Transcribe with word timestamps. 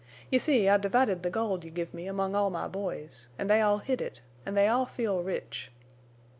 You 0.31 0.39
see, 0.39 0.67
I 0.67 0.77
divided 0.77 1.21
the 1.21 1.29
gold 1.29 1.63
you 1.63 1.69
give 1.69 1.93
me 1.93 2.07
among 2.07 2.33
all 2.33 2.49
my 2.49 2.67
boys, 2.67 3.27
an' 3.37 3.45
they 3.45 3.61
all 3.61 3.77
hid 3.77 4.01
it, 4.01 4.19
en' 4.47 4.55
they 4.55 4.67
all 4.67 4.87
feel 4.87 5.21
rich. 5.21 5.69